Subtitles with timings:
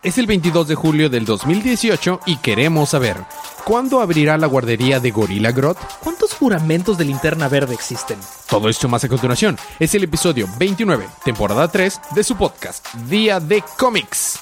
[0.00, 3.16] Es el 22 de julio del 2018 y queremos saber,
[3.64, 5.76] ¿cuándo abrirá la guardería de Gorilla Grodd?
[6.04, 8.16] ¿Cuántos juramentos de linterna verde existen?
[8.48, 9.58] Todo esto más a continuación.
[9.80, 14.38] Es el episodio 29, temporada 3 de su podcast, Día de Cómics.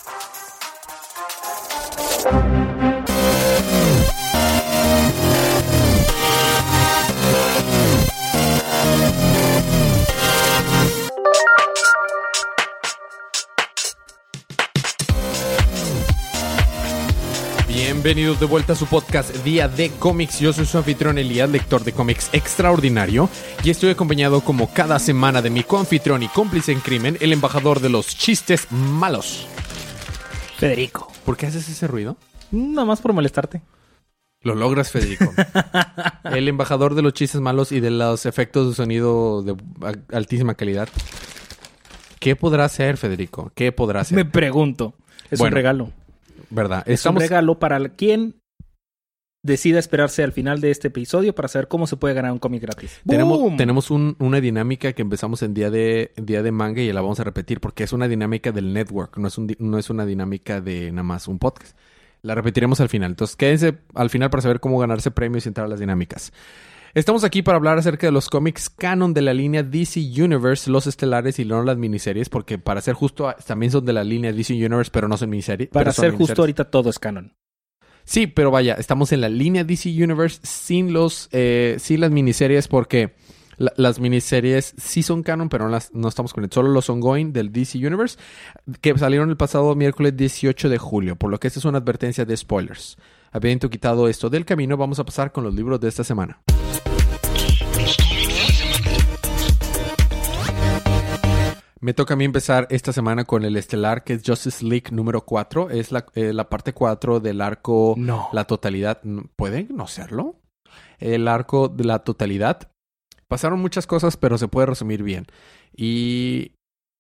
[17.96, 20.38] Bienvenidos de vuelta a su podcast Día de Cómics.
[20.38, 23.30] Yo soy su anfitrión Elías, lector de cómics extraordinario,
[23.64, 27.80] y estoy acompañado como cada semana de mi coanfitrión y cómplice en crimen, el embajador
[27.80, 29.48] de los chistes malos.
[30.58, 31.10] Federico.
[31.24, 32.18] ¿Por qué haces ese ruido?
[32.50, 33.62] Nada más por molestarte.
[34.42, 35.32] Lo logras, Federico.
[36.24, 39.56] el embajador de los chistes malos y de los efectos de sonido de
[40.12, 40.90] altísima calidad.
[42.20, 43.52] ¿Qué podrá hacer, Federico?
[43.54, 44.16] ¿Qué podrá hacer?
[44.16, 44.92] Me pregunto.
[45.30, 45.92] Es un regalo.
[46.50, 46.82] ¿Verdad?
[46.86, 48.40] Es un regalo para quien
[49.46, 52.62] decida esperarse al final de este episodio para saber cómo se puede ganar un cómic
[52.62, 53.00] gratis.
[53.06, 57.20] Tenemos, tenemos una dinámica que empezamos en día de, día de manga y la vamos
[57.20, 60.90] a repetir porque es una dinámica del network, no es, no es una dinámica de
[60.90, 61.76] nada más un podcast.
[62.22, 63.12] La repetiremos al final.
[63.12, 66.32] Entonces quédense al final para saber cómo ganarse premios y entrar a las dinámicas.
[66.96, 70.86] Estamos aquí para hablar acerca de los cómics canon de la línea DC Universe, los
[70.86, 74.54] estelares y no las miniseries, porque para ser justo, también son de la línea DC
[74.54, 75.68] Universe, pero no son miniseries.
[75.68, 77.34] Para ser justo, ahorita todo es canon.
[78.04, 82.66] Sí, pero vaya, estamos en la línea DC Universe sin los, eh, sin las miniseries,
[82.66, 83.14] porque
[83.58, 86.50] las miniseries sí son canon, pero no, las, no estamos con él.
[86.50, 88.16] Solo los ongoing del DC Universe,
[88.80, 92.24] que salieron el pasado miércoles 18 de julio, por lo que esta es una advertencia
[92.24, 92.96] de spoilers.
[93.32, 96.40] Habiendo quitado esto del camino, vamos a pasar con los libros de esta semana.
[101.86, 105.24] Me toca a mí empezar esta semana con el estelar que es Justice League número
[105.24, 105.70] 4.
[105.70, 108.28] Es la, eh, la parte 4 del arco no.
[108.32, 109.00] La Totalidad.
[109.36, 110.34] ¿Puede no serlo?
[110.98, 112.72] El arco de la totalidad.
[113.28, 115.26] Pasaron muchas cosas, pero se puede resumir bien.
[115.76, 116.54] Y,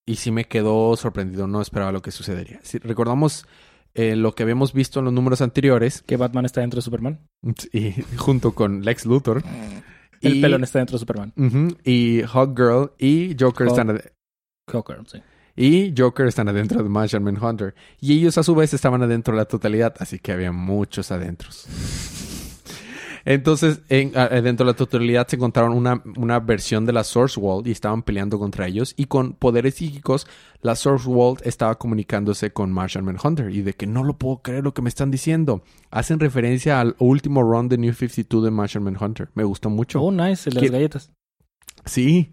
[0.06, 1.48] y sí me quedó sorprendido.
[1.48, 2.60] No esperaba lo que sucedería.
[2.62, 3.44] Si recordamos
[3.94, 6.02] eh, lo que habíamos visto en los números anteriores.
[6.02, 7.26] Que Batman está dentro de Superman.
[7.72, 9.42] Y junto con Lex Luthor.
[10.20, 11.32] El pelón está dentro de Superman.
[11.82, 14.00] y Hawk Girl y Joker están...
[14.70, 15.22] Joker, sí.
[15.56, 17.74] Y Joker están adentro de Martian Manhunter.
[18.00, 21.66] Y ellos a su vez estaban adentro de la totalidad, así que había muchos adentros.
[23.24, 27.66] Entonces, en, dentro de la totalidad se encontraron una, una, versión de la Source World
[27.66, 28.94] y estaban peleando contra ellos.
[28.96, 30.28] Y con poderes psíquicos,
[30.60, 33.50] la Source World estaba comunicándose con Martian Manhunter.
[33.50, 35.62] Y de que no lo puedo creer lo que me están diciendo.
[35.90, 39.28] Hacen referencia al último run de New 52 de Martian Manhunter.
[39.34, 40.00] Me gustó mucho.
[40.00, 41.10] Oh, nice, las galletas.
[41.84, 42.32] Sí,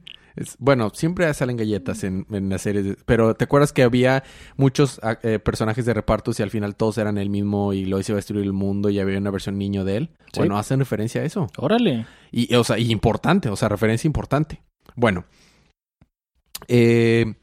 [0.57, 4.23] bueno, siempre salen galletas en, en las series, pero ¿te acuerdas que había
[4.57, 8.01] muchos ah, eh, personajes de repartos y al final todos eran el mismo y lo
[8.01, 10.09] se iba a destruir el mundo y había una versión niño de él?
[10.35, 11.47] Bueno, hacen referencia a eso.
[11.57, 12.07] Órale.
[12.31, 14.61] Y, o sea, y importante, o sea, referencia importante.
[14.95, 15.25] Bueno.
[16.67, 17.35] Eh,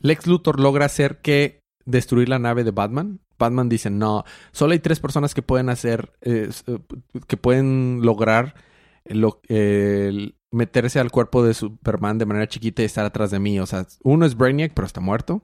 [0.00, 3.20] Lex Luthor logra hacer que destruir la nave de Batman.
[3.38, 6.48] Batman dice, no, solo hay tres personas que pueden hacer, eh,
[7.26, 8.54] que pueden lograr
[9.08, 9.40] lo,
[10.56, 13.60] meterse al cuerpo de Superman de manera chiquita y estar atrás de mí.
[13.60, 15.42] O sea, uno es Brainiac, pero está muerto.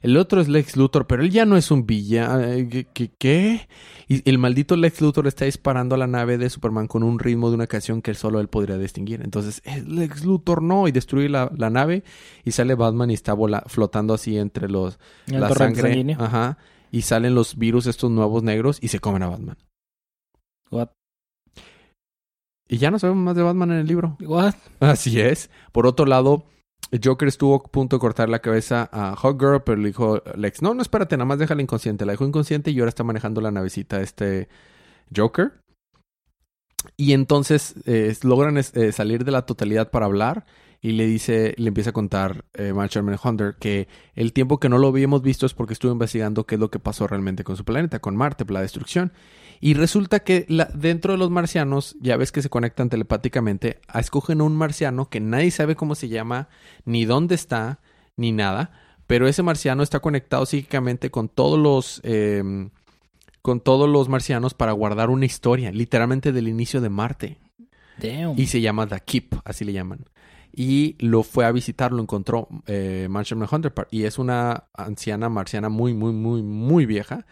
[0.00, 2.42] El otro es Lex Luthor, pero él ya no es un villano.
[2.68, 3.68] ¿Qué, ¿Qué?
[4.06, 7.48] Y el maldito Lex Luthor está disparando a la nave de Superman con un ritmo
[7.48, 9.22] de una canción que solo él podría distinguir.
[9.22, 12.04] Entonces, Lex Luthor no, y destruye la, nave
[12.44, 13.36] y sale Batman y está
[13.66, 14.98] flotando así entre los...
[15.26, 16.16] la sangre.
[16.18, 16.58] Ajá.
[16.90, 19.58] Y salen los virus estos nuevos negros y se comen a Batman.
[20.70, 20.88] What?
[22.68, 24.16] Y ya no sabemos más de Batman en el libro.
[24.20, 24.54] What?
[24.80, 25.50] Así es.
[25.72, 26.44] Por otro lado,
[27.02, 30.74] Joker estuvo a punto de cortar la cabeza a Hawkgirl, pero le dijo Lex, no,
[30.74, 32.04] no, espérate, nada más déjala inconsciente.
[32.04, 34.48] La dejó inconsciente y ahora está manejando la navecita este
[35.14, 35.52] Joker.
[36.96, 40.46] Y entonces eh, logran eh, salir de la totalidad para hablar
[40.80, 44.78] y le dice, le empieza a contar eh, Marshall Hunter que el tiempo que no
[44.78, 47.64] lo habíamos visto es porque estuvo investigando qué es lo que pasó realmente con su
[47.64, 49.12] planeta, con Marte, la destrucción.
[49.60, 54.56] Y resulta que dentro de los marcianos, ya ves que se conectan telepáticamente, escogen un
[54.56, 56.48] marciano que nadie sabe cómo se llama,
[56.84, 57.80] ni dónde está,
[58.16, 58.70] ni nada,
[59.06, 62.00] pero ese marciano está conectado psíquicamente con todos los...
[62.04, 62.70] Em,
[63.40, 67.38] con todos los marcianos para guardar una historia, literalmente del inicio de Marte.
[68.36, 70.04] Y se llama The Keep, así le llaman.
[70.52, 73.72] Y lo fue a visitar, lo encontró eh, Martian Hunter.
[73.90, 77.24] Y es una anciana marciana muy, muy, muy, muy vieja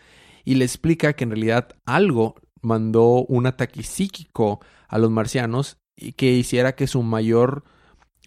[0.47, 6.13] y le explica que en realidad algo mandó un ataque psíquico a los marcianos y
[6.13, 7.65] que hiciera que su mayor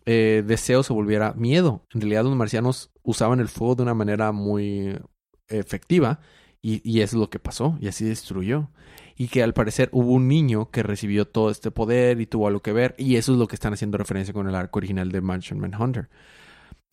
[0.06, 1.86] eh, deseo se volviera miedo.
[1.94, 5.00] En realidad los marcianos usaban el fuego de una manera muy
[5.48, 6.19] efectiva
[6.62, 8.69] y, y es lo que pasó y así destruyó.
[9.16, 12.62] Y que al parecer hubo un niño que recibió todo este poder y tuvo algo
[12.62, 15.21] que ver y eso es lo que están haciendo referencia con el arco original de
[15.21, 16.10] Mansion Manhunter.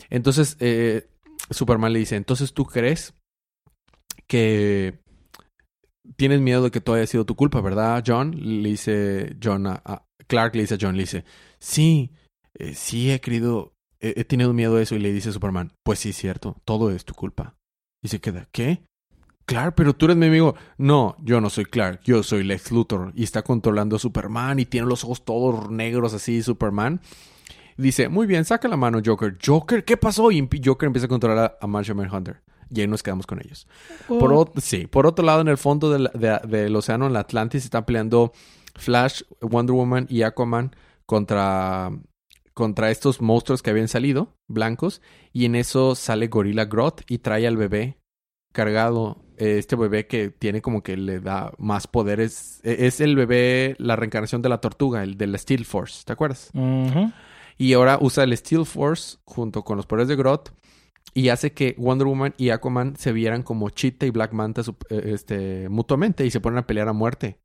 [0.08, 1.08] Entonces eh,
[1.50, 3.14] Superman le dice, entonces tú crees
[4.28, 5.04] que
[6.16, 8.32] tienes miedo de que todo haya sido tu culpa, ¿verdad, John?
[8.36, 11.24] Le dice John a, a- Clark le dice a John, le dice,
[11.58, 12.12] sí,
[12.54, 16.12] eh, sí he querido, he, tenido miedo de eso y le dice Superman, pues sí
[16.12, 17.54] cierto, todo es tu culpa.
[18.02, 18.82] Y se queda, ¿qué?
[19.46, 20.56] Clark, pero tú eres mi amigo.
[20.76, 24.66] No, yo no soy Clark, yo soy Lex Luthor y está controlando a Superman y
[24.66, 27.00] tiene los ojos todos negros así, Superman.
[27.76, 29.36] Dice, muy bien, saca la mano, Joker.
[29.44, 30.30] Joker, ¿qué pasó?
[30.32, 32.42] Y Joker empieza a controlar a, a Manhunter.
[32.74, 33.66] Y ahí nos quedamos con ellos.
[34.08, 37.12] Por, Oh, ot- sí, por otro lado, en el fondo del, de- del océano, en
[37.12, 38.32] la Atlantis, están peleando
[38.74, 40.74] Flash, Wonder Woman y Aquaman
[41.06, 41.90] contra,
[42.54, 45.00] contra estos monstruos que habían salido, blancos.
[45.32, 47.98] Y en eso sale Gorilla Grodd y trae al bebé
[48.52, 49.22] cargado.
[49.38, 52.60] eh, Este bebé que tiene como que le da más poderes.
[52.64, 56.12] Eh, Es el bebé, la reencarnación de la tortuga, el de la Steel Force, ¿te
[56.12, 56.50] acuerdas?
[57.58, 60.48] Y ahora usa el Steel Force junto con los poderes de Grodd
[61.16, 64.60] y hace que Wonder Woman y Aquaman se vieran como Cheetah y Black Manta
[64.90, 67.38] eh, este, mutuamente y se ponen a pelear a muerte.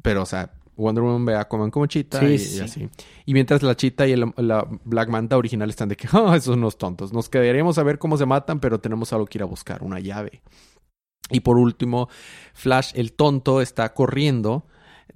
[0.00, 2.60] Pero, o sea, Wonder Woman ve a Aquaman como Cheetah Sí, y, y sí.
[2.60, 2.88] así.
[3.26, 6.56] Y mientras la Cheetah y el- la Black Manta original están de que, ah, esos
[6.56, 7.12] unos tontos.
[7.12, 9.98] Nos quedaríamos a ver cómo se matan, pero tenemos algo que ir a buscar, una
[9.98, 10.40] llave.
[11.30, 12.08] Y por último,
[12.54, 14.66] Flash, el tonto, está corriendo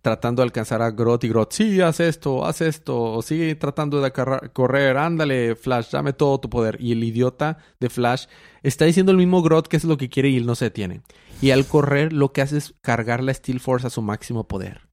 [0.00, 4.12] tratando de alcanzar a Grodd y Grodd, sí, haz esto, haz esto, sigue tratando de
[4.52, 6.76] correr, ándale, Flash, dame todo tu poder.
[6.80, 8.26] Y el idiota de Flash
[8.62, 11.02] está diciendo el mismo Grodd que es lo que quiere y él no se detiene.
[11.40, 14.88] Y al correr lo que hace es cargar la Steel Force a su máximo poder.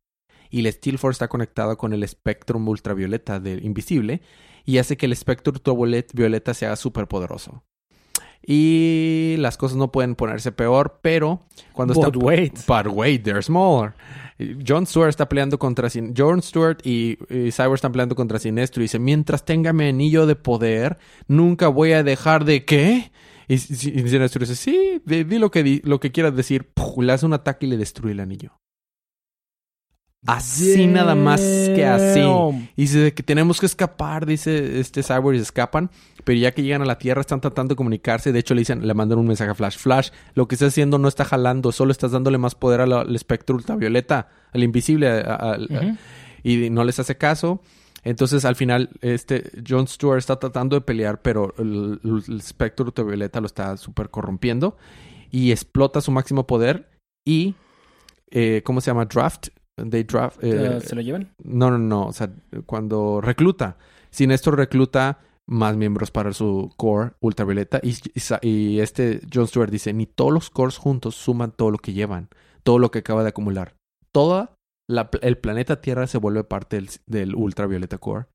[0.50, 4.22] Y la Steel Force está conectada con el Spectrum ultravioleta del invisible
[4.66, 7.63] y hace que el Spectrum ultravioleta sea súper poderoso.
[8.45, 11.39] Y las cosas no pueden ponerse peor, pero
[11.74, 12.25] cuando But está...
[12.25, 12.59] wait.
[12.68, 13.94] But wait, there's more.
[14.65, 18.81] John Stewart está peleando contra Sin John Stewart y, y Cyber están peleando contra Sinestro
[18.81, 20.97] y dice, mientras tenga mi anillo de poder,
[21.27, 23.12] nunca voy a dejar de qué.
[23.50, 26.69] Y, y- y Sinestro dice, sí, di, di lo que di- lo que quieras decir.
[26.74, 28.53] Puf, le hace un ataque y le destruye el anillo.
[30.27, 32.19] Así nada más que así.
[32.75, 35.89] Y dice que tenemos que escapar, dice este Cyborg y se escapan.
[36.25, 38.31] Pero ya que llegan a la Tierra están tratando de comunicarse.
[38.33, 39.77] De hecho, le dicen, le mandan un mensaje a Flash.
[39.77, 43.16] Flash, lo que estás haciendo no está jalando, solo estás dándole más poder al, al
[43.16, 45.57] espectro ultravioleta, al invisible, a- a-
[46.44, 47.62] y no les hace caso.
[48.04, 53.39] Entonces, al final, este John Stewart está tratando de pelear, pero el, el espectro ultravioleta
[53.39, 54.77] lo está súper corrompiendo.
[55.31, 56.89] Y explota su máximo poder.
[57.25, 57.56] Y,
[58.31, 59.06] eh, ¿cómo se llama?
[59.06, 59.48] Draft.
[59.90, 60.38] They draft.
[60.44, 61.30] eh, ¿Se lo llevan?
[61.44, 62.08] no, no, no.
[62.08, 62.31] O sea,
[62.66, 63.78] cuando recluta.
[64.12, 67.80] Sin esto recluta más miembros para su core ultravioleta.
[67.84, 71.72] Y, y sa- y este John Stewart dice, ni todos los cores juntos suman todo
[71.72, 72.30] lo que llevan.
[72.64, 73.76] Todo lo que acaba de acumular.
[74.12, 74.54] Toda
[74.88, 78.26] la- el planeta Tierra se vuelve parte del, del ultravioleta core.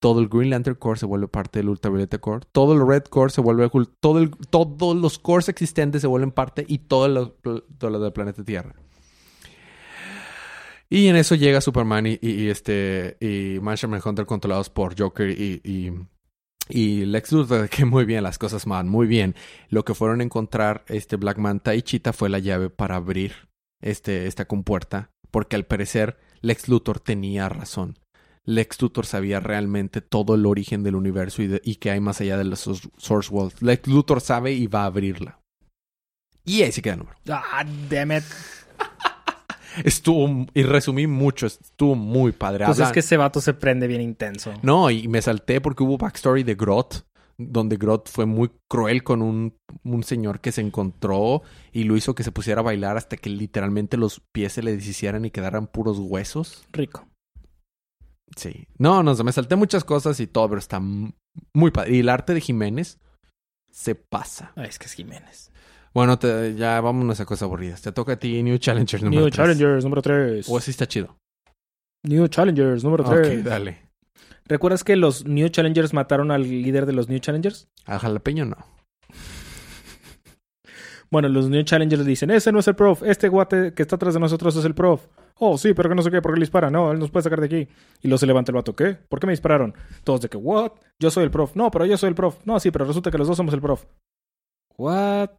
[0.00, 2.44] Todo el Green Lantern Core se vuelve parte del ultravioleta core.
[2.50, 3.70] Todo el Red Core se vuelve...
[4.00, 8.12] Todo el- todos los cores existentes se vuelven parte y todo lo, todo lo del
[8.12, 8.74] planeta Tierra.
[10.94, 15.62] Y en eso llega Superman y, y- y este y Manhunter controlados por Joker y,
[16.68, 19.34] y, Lex Luthor, que muy bien, las cosas van muy bien.
[19.70, 23.48] Lo que fueron a encontrar este Black Manta y Cheetah fue la llave para abrir
[23.80, 27.98] este, esta compuerta, porque al parecer Lex Luthor tenía razón.
[28.44, 32.44] Lex Luthor sabía realmente todo el origen del universo y, que hay más allá de
[32.44, 33.54] los Source- Source World.
[33.60, 35.40] Lex Luthor sabe y va a abrirla.
[36.44, 37.16] Y ahí se queda el número.
[37.30, 38.24] Ah, damn it.
[39.84, 42.66] Estuvo, y resumí mucho, estuvo muy padre.
[42.66, 44.52] Pues es que ese vato se prende bien intenso.
[44.62, 47.04] No, y me salté porque hubo backstory de Groth,
[47.38, 52.14] donde Groth fue muy cruel con un, un señor que se encontró y lo hizo
[52.14, 55.66] que se pusiera a bailar hasta que literalmente los pies se le deshicieran y quedaran
[55.66, 56.66] puros huesos.
[56.72, 57.08] Rico.
[58.36, 58.66] Sí.
[58.78, 61.96] No, no, me salté muchas cosas y todo, pero está muy padre.
[61.96, 62.98] Y el arte de Jiménez
[63.70, 64.52] se pasa.
[64.56, 65.51] Ay, es que es Jiménez.
[65.94, 67.82] Bueno, te- ya vámonos a cosas aburridas.
[67.82, 69.36] Te toca a ti New Challengers número New tres.
[69.36, 70.48] Challengers número 3.
[70.48, 71.16] O así está chido.
[72.04, 73.40] New Challengers número 3.
[73.40, 73.90] Ok, dale.
[74.46, 77.68] ¿Recuerdas que los New Challengers mataron al líder de los New Challengers?
[77.86, 78.56] A jalapeño no.
[81.10, 83.96] Bueno, los New Challengers le dicen, ese no es el prof, este guate que está
[83.96, 85.06] atrás de nosotros es el prof.
[85.38, 86.70] Oh, sí, pero que no sé qué, ¿por qué le dispara?
[86.70, 87.68] No, él nos puede sacar de aquí.
[88.00, 88.94] Y luego se levanta el vato, ¿qué?
[88.94, 89.74] ¿Por qué me dispararon?
[90.04, 90.72] Todos de que, what?
[90.98, 91.54] Yo soy el prof.
[91.54, 92.38] No, pero yo soy el prof.
[92.46, 93.84] No, sí, pero resulta que los dos somos el prof.
[94.78, 95.30] What?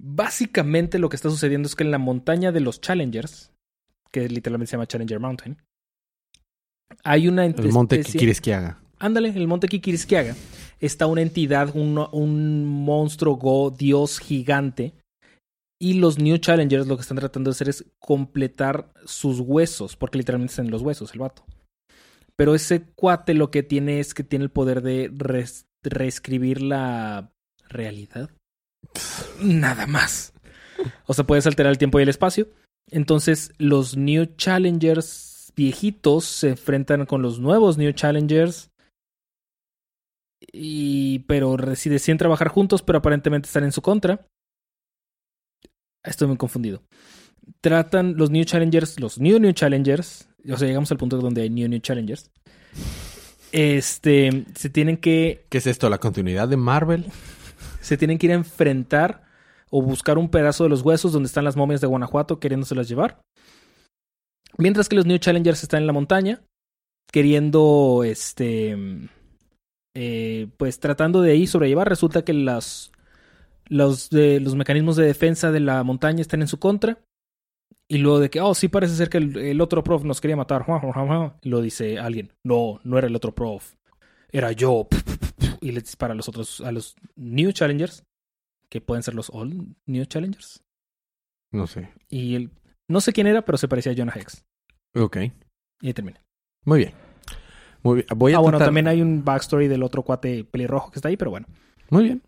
[0.00, 3.52] Básicamente lo que está sucediendo es que en la montaña de los Challengers,
[4.12, 5.56] que literalmente se llama Challenger Mountain,
[7.02, 8.80] Hay una El monte haga.
[8.98, 10.34] Ándale, el monte Kikirisquiaga.
[10.80, 14.94] Está una entidad, un, un monstruo go, dios gigante.
[15.78, 20.18] Y los New Challengers lo que están tratando de hacer es completar sus huesos, porque
[20.18, 21.44] literalmente están en los huesos el vato.
[22.36, 27.30] Pero ese cuate lo que tiene es que tiene el poder de res- reescribir la
[27.68, 28.30] realidad.
[29.40, 30.32] Nada más.
[31.06, 32.48] O sea, puedes alterar el tiempo y el espacio.
[32.90, 38.70] Entonces, los New Challengers viejitos se enfrentan con los nuevos New Challengers.
[40.52, 44.26] Y, pero si deciden trabajar juntos, pero aparentemente están en su contra.
[46.04, 46.82] Estoy muy confundido.
[47.60, 50.28] Tratan los New Challengers, los New New Challengers.
[50.48, 52.30] O sea, llegamos al punto donde hay New New Challengers.
[53.50, 55.88] Este, se tienen que ¿Qué es esto?
[55.88, 57.06] ¿La continuidad de Marvel?
[57.86, 59.22] Se tienen que ir a enfrentar
[59.70, 63.20] o buscar un pedazo de los huesos donde están las momias de Guanajuato queriéndoselas llevar.
[64.58, 66.42] Mientras que los New Challengers están en la montaña,
[67.12, 68.76] queriendo, este,
[69.94, 71.88] eh, pues tratando de ahí sobrellevar.
[71.88, 72.90] Resulta que las,
[73.68, 76.98] los, de, los mecanismos de defensa de la montaña están en su contra.
[77.88, 80.36] Y luego de que, oh, sí parece ser que el, el otro prof nos quería
[80.36, 80.66] matar.
[81.42, 83.74] Lo dice alguien, no, no era el otro prof,
[84.32, 84.88] era yo.
[85.66, 88.04] Y le dispara a los otros, a los New Challengers,
[88.68, 90.62] que pueden ser los All New Challengers.
[91.52, 91.88] No sé.
[92.08, 92.50] Y él,
[92.88, 94.44] no sé quién era, pero se parecía a Jonah Hex.
[94.94, 95.16] Ok.
[95.80, 96.22] Y ahí termina.
[96.64, 96.92] Muy bien.
[97.82, 98.06] Muy bien.
[98.14, 101.16] Voy a Ah, bueno, también hay un backstory del otro cuate pelirrojo que está ahí,
[101.16, 101.48] pero bueno.
[101.90, 102.22] Muy bien.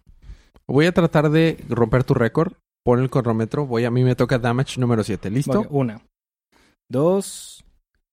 [0.66, 2.54] Voy a tratar de romper tu récord.
[2.84, 3.66] Pon el cronómetro.
[3.66, 5.30] Voy a mí me toca damage número 7.
[5.30, 5.64] ¿Listo?
[5.70, 6.02] Una,
[6.90, 7.64] dos,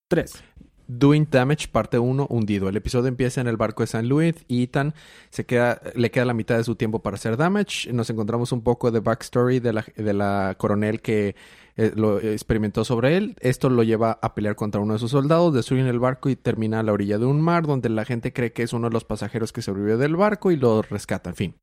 [0.08, 0.44] tres.
[0.88, 2.70] Doing Damage, parte 1, hundido.
[2.70, 4.94] El episodio empieza en el barco de San Luis y Ethan
[5.30, 7.92] se queda, le queda la mitad de su tiempo para hacer damage.
[7.92, 11.36] Nos encontramos un poco de backstory de la, de la coronel que
[11.78, 13.36] eh, lo experimentó sobre él.
[13.40, 16.80] Esto lo lleva a pelear contra uno de sus soldados, destruyen el barco y termina
[16.80, 19.04] a la orilla de un mar donde la gente cree que es uno de los
[19.04, 21.30] pasajeros que sobrevivió del barco y lo rescata.
[21.30, 21.56] En fin.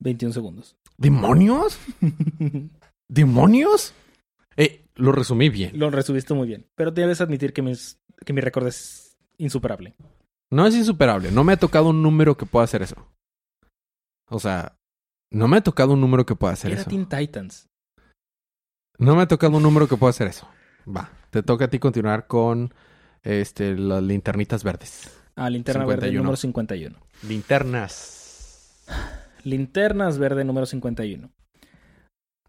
[0.00, 0.76] 21 segundos.
[0.96, 1.78] ¿Demonios?
[3.08, 3.94] ¿Demonios?
[4.56, 5.78] Eh, lo resumí bien.
[5.78, 6.66] Lo resubiste muy bien.
[6.74, 9.94] Pero debes admitir que, mis, que mi récord es insuperable.
[10.50, 11.30] No es insuperable.
[11.30, 13.08] No me ha tocado un número que pueda hacer eso.
[14.28, 14.78] O sea,
[15.30, 16.90] no me ha tocado un número que pueda hacer Era eso.
[16.90, 17.68] Teen Titans.
[18.98, 20.48] No me ha tocado un número que pueda hacer eso.
[20.86, 22.72] Va, te toca a ti continuar con
[23.22, 25.10] este las linternitas verdes.
[25.34, 26.22] Ah, linterna verde 51.
[26.22, 26.96] número 51.
[27.26, 28.84] Linternas.
[29.42, 31.30] Linternas verde número 51.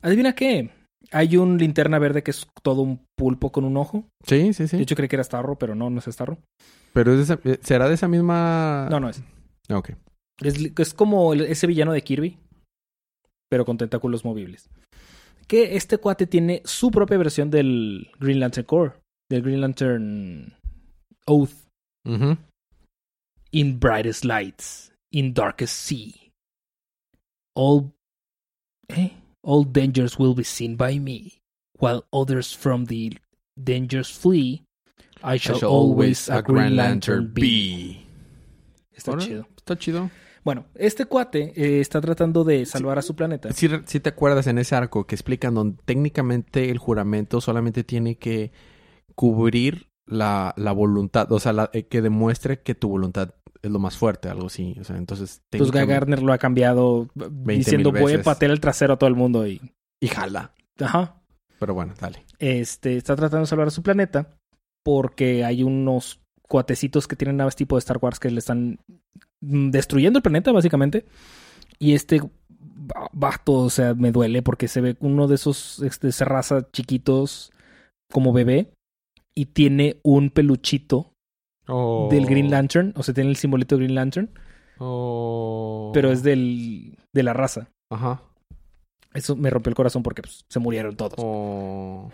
[0.02, 0.70] ¿Adivina qué?
[1.12, 4.06] Hay un linterna verde que es todo un pulpo con un ojo.
[4.26, 4.78] Sí, sí, De sí.
[4.82, 6.38] hecho, creí que era Starro, pero no, no es Starro.
[6.94, 8.88] Pero es de esa- eh, será de esa misma.
[8.90, 9.22] No, no es.
[9.70, 9.92] Ok.
[10.42, 12.38] Es, como el- ese villano de Kirby,
[13.50, 14.70] pero con tentáculos movibles.
[15.48, 18.94] Que este cuate tiene su propia versión del Green Lantern Core,
[19.30, 20.54] del Green Lantern
[21.28, 21.52] Oath.
[23.52, 26.12] In brightest lights, in darkest sea.
[27.56, 27.92] All,
[28.90, 29.12] eh?
[29.48, 31.42] All dangers will be seen by me,
[31.80, 33.12] while others from the
[33.56, 34.66] dangers flee.
[35.24, 38.02] I shall, always a Green Lantern be.
[38.96, 39.48] Está chido.
[39.56, 40.10] Está chido.
[40.44, 43.52] Bueno, este cuate eh, está tratando de salvar a su planeta.
[43.54, 48.18] Si, si te acuerdas en ese arco que explican donde técnicamente el juramento solamente tiene
[48.18, 48.52] que
[49.16, 53.80] cubrir la, la voluntad, o sea, la- eh, que demuestre que tu voluntad es lo
[53.80, 54.76] más fuerte, algo así.
[54.80, 55.42] O sea, entonces.
[55.50, 59.16] Pues Guy Gardner lo ha cambiado diciendo voy a patear el trasero a todo el
[59.16, 59.62] mundo y...
[60.02, 60.54] Y jala.
[60.80, 61.22] Ajá.
[61.60, 62.26] Pero bueno, dale.
[62.40, 64.38] Este, está tratando de salvar a su planeta
[64.84, 68.80] porque hay unos cuatecitos que tienen naves tipo de Star Wars que le están
[69.42, 71.06] destruyendo el planeta, básicamente.
[71.80, 76.12] Y este va- vato, o sea, me duele porque se ve uno de esos, este,
[76.24, 77.52] raza chiquitos
[78.12, 78.74] como bebé
[79.34, 81.14] y tiene un peluchito
[81.68, 82.08] Oh.
[82.12, 84.30] del Green Lantern, o sea, tiene el simbolito Green Lantern,
[84.80, 85.92] Oh.
[85.94, 87.70] pero es del, de la raza.
[87.92, 88.22] Ajá.
[89.14, 91.14] Eso me rompió el corazón porque pues, se murieron todos.
[91.18, 92.10] Oh.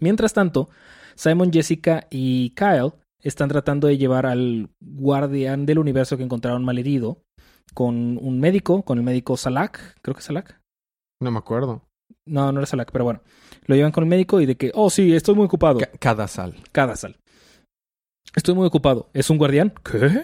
[0.00, 0.68] Mientras tanto,
[1.16, 2.92] Simon, Jessica y Kyle
[3.22, 7.18] están tratando de llevar al guardián del universo que encontraron malherido
[7.72, 10.60] con un médico, con el médico Salak, creo que es Salak.
[11.20, 11.82] No me acuerdo.
[12.26, 13.20] No, no era Salak, pero bueno.
[13.66, 15.78] Lo llevan con el médico y de que, oh sí, estoy muy ocupado.
[15.80, 16.54] Ca- cada sal.
[16.70, 17.16] Cada sal.
[18.34, 19.10] Estoy muy ocupado.
[19.14, 19.72] ¿Es un guardián?
[19.84, 20.22] ¿Qué?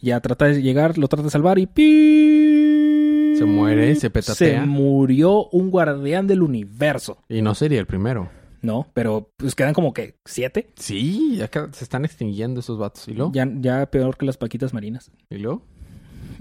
[0.00, 3.34] Ya trata de llegar, lo trata de salvar y ¡pi!
[3.38, 4.60] Se muere, se petatea.
[4.60, 7.18] Se murió un guardián del universo.
[7.28, 8.28] Y no sería el primero.
[8.62, 10.70] No, pero pues quedan como que siete.
[10.76, 13.06] Sí, ya se están extinguiendo esos vatos.
[13.08, 13.32] ¿Y luego?
[13.34, 15.10] Ya, ya peor que las paquitas marinas.
[15.30, 15.62] ¿Y luego?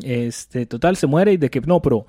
[0.01, 2.05] Este, total, se muere y de que no, pero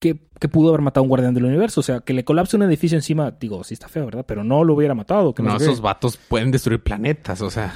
[0.00, 1.80] que, que pudo haber matado a un guardián del universo.
[1.80, 4.24] O sea, que le colapse un edificio encima, digo, sí está feo, ¿verdad?
[4.26, 5.32] Pero no lo hubiera matado.
[5.34, 5.64] Que No, qué.
[5.64, 7.72] esos vatos pueden destruir planetas, o sea.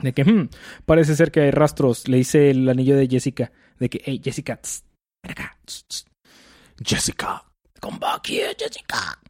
[0.00, 0.48] De que, hmm,
[0.86, 2.08] parece ser que hay rastros.
[2.08, 3.52] Le hice el anillo de Jessica.
[3.78, 4.84] De que, hey, Jessica, tss,
[5.22, 5.58] ven acá.
[5.64, 6.06] tss, tss,
[6.84, 7.44] Jessica.
[7.80, 9.20] Come back here, Jessica.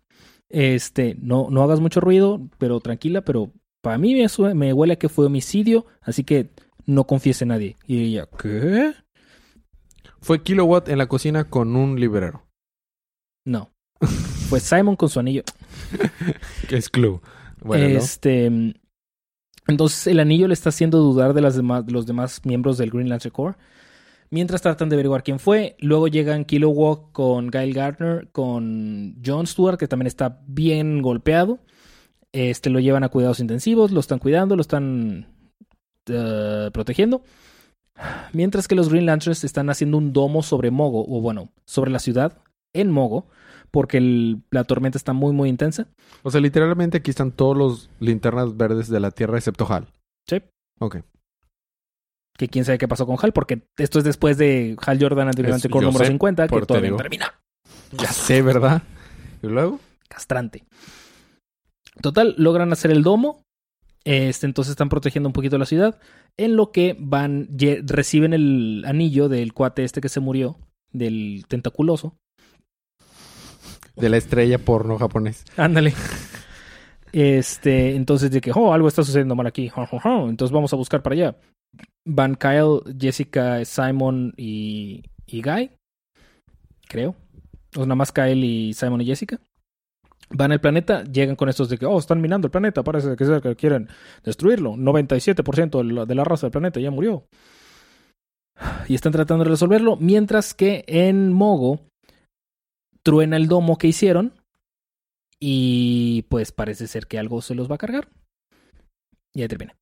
[0.48, 4.98] Este, no, no hagas mucho ruido, pero tranquila, pero para mí me, me huele a
[4.98, 6.50] que fue homicidio, así que
[6.86, 7.76] no confiese a nadie.
[7.86, 8.94] Y ella, ¿qué?
[10.20, 12.46] Fue Kilowatt en la cocina con un librero.
[13.44, 13.70] No.
[14.48, 15.42] Fue Simon con su anillo.
[16.68, 17.20] Que es Clue.
[17.60, 18.00] Bueno, ¿no?
[19.68, 23.58] Entonces el anillo le está haciendo dudar de los demás miembros del Green Lantern Corps.
[24.30, 29.78] Mientras tratan de averiguar quién fue, luego llegan Kilowog con Gail Gardner, con John Stewart,
[29.78, 31.60] que también está bien golpeado.
[32.32, 35.28] Este lo llevan a cuidados intensivos, lo están cuidando, lo están
[36.06, 37.22] eh, protegiendo.
[38.32, 41.98] Mientras que los Green Lanterns están haciendo un domo sobre Mogo, o bueno, sobre la
[41.98, 42.38] ciudad,
[42.72, 43.28] en Mogo,
[43.70, 45.86] porque el- la tormenta está muy, muy intensa.
[46.22, 49.86] O sea, literalmente aquí están todos los linternas verdes de la Tierra excepto Hal.
[50.26, 50.42] Sí.
[50.80, 50.98] Ok.
[52.36, 55.68] que quién sabe qué pasó con Hal, porque esto es después de Hal Jordan anteriormente
[55.68, 57.34] con número sé, 50, que todavía no termina.
[57.90, 58.82] Ya sé, ¿verdad?
[59.42, 59.80] ¿Y luego?
[60.08, 60.64] Castrante.
[62.00, 63.42] Total, logran hacer el domo.
[64.04, 65.98] Este, entonces están protegiendo un poquito la ciudad.
[66.36, 67.48] En lo que van,
[67.84, 70.56] reciben el anillo del cuate este que se murió,
[70.92, 72.16] del tentaculoso.
[73.98, 75.44] De la estrella porno japonés.
[75.56, 75.92] Ándale.
[77.12, 79.70] Este, entonces de que, oh, algo está sucediendo mal aquí.
[80.04, 81.36] Entonces vamos a buscar para allá.
[82.04, 85.70] Van Kyle, Jessica, Simon y, y Guy.
[86.88, 87.14] Creo.
[87.76, 89.38] O nada más Kyle y Simon y Jessica.
[90.30, 93.40] Van al planeta, llegan con estos de que, oh, están minando el planeta, parece que,
[93.40, 93.88] que quieren
[94.24, 94.74] destruirlo.
[94.74, 97.24] 97% de la, de la raza del planeta ya murió.
[98.88, 101.87] Y están tratando de resolverlo, mientras que en Mogo
[103.08, 104.34] truena el domo que hicieron
[105.40, 108.08] y pues parece ser que algo se los va a cargar.
[109.34, 109.74] Y ahí termina.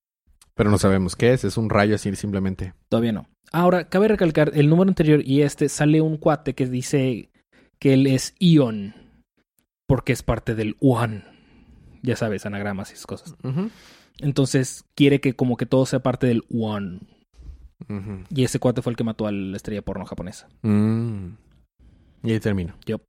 [0.54, 1.44] Pero no sabemos qué es.
[1.44, 2.72] Es un rayo así simplemente.
[2.88, 3.28] Todavía no.
[3.50, 7.30] Ahora, cabe recalcar, el número anterior y este sale un cuate que dice
[7.80, 8.94] que él es Ion.
[9.88, 11.24] Porque es parte del One.
[12.02, 13.34] Ya sabes, anagramas y esas cosas.
[14.18, 17.00] Entonces quiere que como que todo sea parte del One.
[18.30, 20.48] Y ese cuate fue el que mató a la estrella porno japonesa.
[20.62, 21.30] Mm.
[22.22, 22.74] Y ahí termino.
[22.86, 23.02] Yup.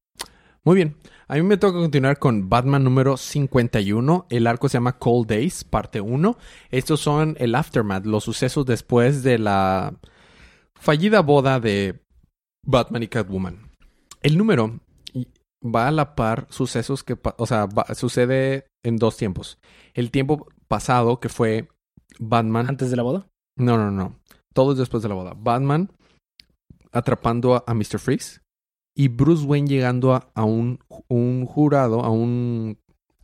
[0.67, 0.97] Muy bien.
[1.30, 4.25] A mí me toca continuar con Batman número 51.
[4.30, 6.38] El arco se llama Cold Days, parte 1.
[6.71, 9.95] Estos son el aftermath, los sucesos después de la
[10.77, 12.01] fallida boda de
[12.65, 13.71] Batman y Catwoman.
[14.21, 14.82] El número
[15.65, 19.60] va a la par sucesos que, o sea, va- sucede en dos tiempos.
[19.93, 21.69] El tiempo pasado que fue
[22.19, 23.25] Batman Antes de la boda.
[23.58, 24.19] no, no, no.
[24.53, 25.34] Todo es después de la boda.
[25.34, 25.89] Batman
[26.91, 27.99] atrapando a, a Mr.
[27.99, 28.41] Freeze
[28.97, 32.77] y Bruce Wayne llegando a, a un, un jurado, a un...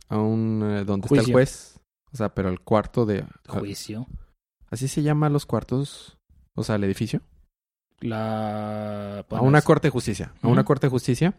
[0.08, 0.62] a un...
[0.62, 1.80] eh, ¿Dónde está el juez?
[2.12, 3.24] O sea, pero el cuarto de...
[3.48, 4.06] Juicio.
[4.70, 6.16] ¿Así se llama los cuartos?
[6.54, 7.22] O sea, el edificio.
[8.00, 9.20] La...
[9.28, 10.32] a una corte de justicia.
[10.42, 11.34] A una corte de justicia.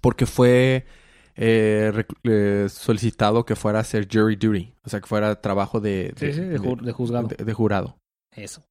[0.00, 0.86] Porque fue
[1.34, 4.74] eh, eh, solicitado que fuera a hacer jury duty.
[4.84, 6.12] O sea, que fuera trabajo de...
[6.16, 7.28] Sí, sí, de, ju- de juzgado.
[7.28, 7.98] de- de jurado.
[8.36, 8.62] Eso.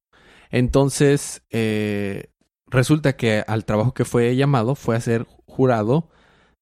[0.50, 2.30] Entonces, eh,
[2.70, 6.08] resulta que al trabajo que fue llamado fue a ser jurado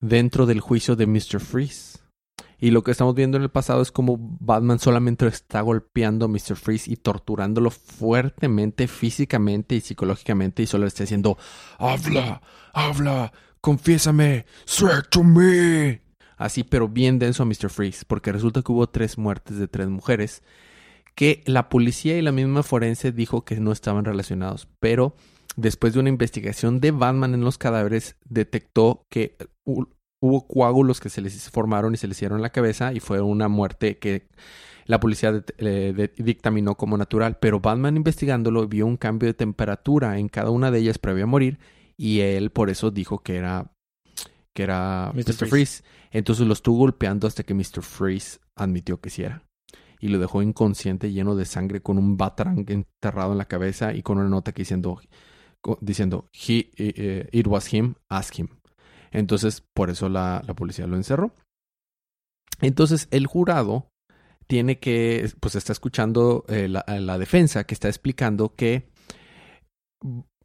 [0.01, 1.41] dentro del juicio de Mr.
[1.41, 1.99] Freeze.
[2.61, 6.29] Y lo que estamos viendo en el pasado es como Batman solamente está golpeando a
[6.29, 6.57] Mr.
[6.57, 11.39] Freeze y torturándolo fuertemente físicamente y psicológicamente y solo le está diciendo,
[11.79, 12.43] habla,
[12.73, 16.03] habla, confiésame, swear to me.
[16.37, 17.71] Así, pero bien denso a Mr.
[17.71, 20.43] Freeze, porque resulta que hubo tres muertes de tres mujeres
[21.15, 25.17] que la policía y la misma forense dijo que no estaban relacionados, pero
[25.59, 29.89] después de una investigación de Batman en los cadáveres detectó que hu-
[30.21, 33.21] hubo coágulos que se les formaron y se les hicieron en la cabeza y fue
[33.21, 34.29] una muerte que
[34.87, 40.19] la policía eh, de- dictaminó como natural, pero Batman investigándolo vio un cambio de temperatura
[40.19, 41.59] en cada una de ellas previo a morir
[41.97, 43.73] y él por eso dijo que era
[44.55, 45.19] que era Mr.
[45.19, 45.35] Mr.
[45.35, 45.47] Freeze.
[45.51, 45.83] Freeze.
[46.11, 47.83] Entonces lo estuvo golpeando hasta que Mr.
[47.83, 49.45] Freeze admitió que sí era
[50.01, 54.03] y lo dejó inconsciente, lleno de sangre, con un batarang enterrado en la cabeza y
[54.03, 55.01] con una nota que diciendo,
[55.81, 58.49] diciendo He, eh, eh, it was him, ask him.
[59.11, 61.33] Entonces, por eso la, la policía lo encerró.
[62.61, 63.91] Entonces, el jurado
[64.47, 68.91] tiene que, pues está escuchando eh, la, la defensa que está explicando que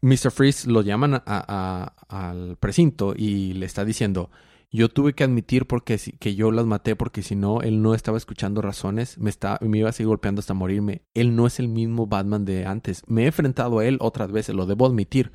[0.02, 0.32] Mr.
[0.32, 4.30] Freeze lo llaman al precinto y le está diciendo,
[4.74, 8.18] yo tuve que admitir porque que yo las maté porque si no él no estaba
[8.18, 11.04] escuchando razones, me está me iba a seguir golpeando hasta morirme.
[11.14, 13.04] Él no es el mismo Batman de antes.
[13.08, 15.32] Me he enfrentado a él otras veces, lo debo admitir.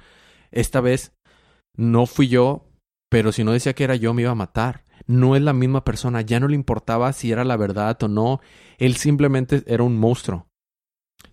[0.51, 1.13] Esta vez
[1.77, 2.67] no fui yo,
[3.11, 4.85] pero si no decía que era yo me iba a matar.
[5.07, 8.41] No es la misma persona, ya no le importaba si era la verdad o no.
[8.79, 10.47] Él simplemente era un monstruo.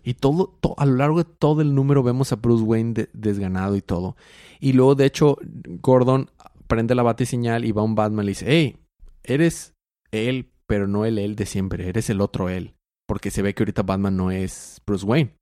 [0.02, 3.08] Y todo, to- a lo largo de todo el número vemos a Bruce Wayne de-
[3.12, 4.16] desganado y todo.
[4.60, 5.36] Y luego, de hecho,
[5.82, 6.30] Gordon
[6.66, 8.76] prende la batiseñal y va un Batman y le dice, hey,
[9.22, 9.74] eres
[10.10, 12.74] él, pero no el él de siempre, eres el otro él.
[13.06, 15.36] Porque se ve que ahorita Batman no es Bruce Wayne.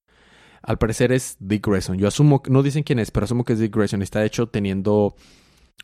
[0.62, 1.98] Al parecer es Dick Grayson.
[1.98, 4.02] Yo asumo, no dicen quién es, pero asumo que es Dick Grayson.
[4.02, 5.14] Está hecho teniendo,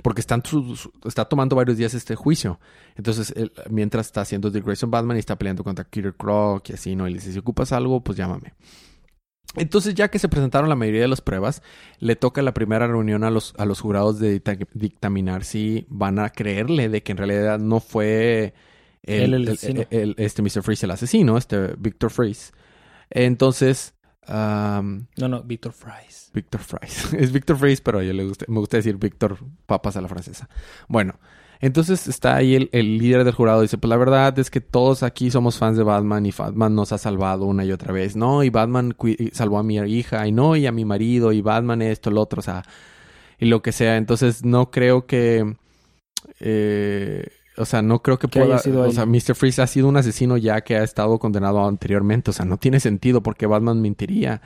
[0.02, 2.60] porque está tomando varios días este juicio.
[2.96, 6.72] Entonces, él, mientras está haciendo Dick Grayson Batman y está peleando contra Killer Croc y
[6.74, 7.08] así, ¿no?
[7.08, 8.54] Y le dice, si ocupas algo, pues llámame.
[9.56, 11.62] Entonces, ya que se presentaron la mayoría de las pruebas,
[11.98, 16.18] le toca la primera reunión a los, a los jurados de dicta- dictaminar si van
[16.20, 18.54] a creerle de que en realidad no fue
[19.02, 19.82] el el- asesino.
[19.90, 20.62] el- este Mr.
[20.62, 22.52] Freeze el asesino, este Victor Freeze.
[23.10, 23.94] Entonces,
[24.26, 26.30] am, No, no, Victor Fries.
[26.32, 27.12] Victor Fries.
[27.18, 29.36] es Victor Freeze, pero a yo le gusta, me gusta decir Victor
[29.66, 30.48] Papas a la francesa.
[30.86, 31.18] Bueno,
[31.60, 33.62] entonces está ahí el, el líder del jurado.
[33.62, 36.92] Dice, pues la verdad es que todos aquí somos fans de Batman y Batman nos
[36.92, 38.16] ha salvado una y otra vez.
[38.16, 38.96] No, y Batman
[39.32, 42.40] salvó a mi hija y no, y a mi marido y Batman esto, lo otro,
[42.40, 42.62] o sea,
[43.38, 43.96] y lo que sea.
[43.96, 45.56] Entonces no creo que...
[46.40, 48.56] eh, o sea, no creo que, pueda...
[48.56, 49.34] o sea, Mr.
[49.34, 52.30] Freeze ha sido un asesino ya que ha estado condenado anteriormente.
[52.30, 54.40] O sea, no tiene sentido porque Batman mentiría.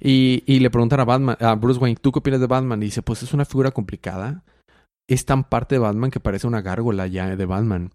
[0.00, 2.82] Y, y le preguntan a Batman, a Bruce Wayne, ¿tú qué opinas de Batman?
[2.82, 4.42] Y dice, pues es una figura complicada.
[5.08, 7.92] Es tan parte de Batman que parece una gárgola ya de Batman.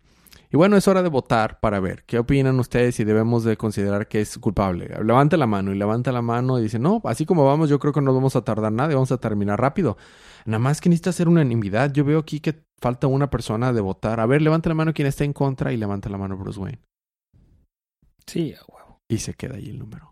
[0.53, 4.09] Y bueno, es hora de votar para ver qué opinan ustedes si debemos de considerar
[4.09, 4.89] que es culpable.
[5.01, 7.93] Levanta la mano y levanta la mano y dice, no, así como vamos, yo creo
[7.93, 9.97] que no vamos a tardar nada y vamos a terminar rápido.
[10.45, 11.93] Nada más que necesita hacer unanimidad.
[11.93, 14.19] Yo veo aquí que falta una persona de votar.
[14.19, 16.81] A ver, levanta la mano quien está en contra y levanta la mano Bruce Wayne.
[18.27, 18.99] Sí, a huevo.
[19.07, 20.10] Y se queda ahí el número.